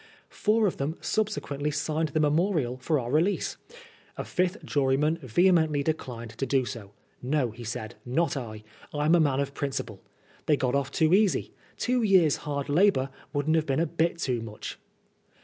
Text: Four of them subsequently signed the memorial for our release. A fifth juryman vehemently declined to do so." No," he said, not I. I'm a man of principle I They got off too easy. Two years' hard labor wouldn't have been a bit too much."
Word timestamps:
Four 0.31 0.65
of 0.65 0.77
them 0.77 0.97
subsequently 0.99 1.69
signed 1.69 2.07
the 2.07 2.19
memorial 2.19 2.79
for 2.79 2.97
our 2.99 3.11
release. 3.11 3.57
A 4.17 4.25
fifth 4.25 4.65
juryman 4.65 5.17
vehemently 5.21 5.83
declined 5.83 6.31
to 6.39 6.47
do 6.47 6.65
so." 6.65 6.93
No," 7.21 7.51
he 7.51 7.63
said, 7.63 7.93
not 8.03 8.35
I. 8.35 8.63
I'm 8.91 9.13
a 9.13 9.19
man 9.19 9.39
of 9.39 9.53
principle 9.53 10.01
I 10.03 10.09
They 10.47 10.57
got 10.57 10.73
off 10.73 10.89
too 10.89 11.13
easy. 11.13 11.53
Two 11.77 12.01
years' 12.01 12.37
hard 12.37 12.67
labor 12.67 13.11
wouldn't 13.31 13.55
have 13.55 13.67
been 13.67 13.79
a 13.79 13.85
bit 13.85 14.17
too 14.17 14.41
much." 14.41 14.79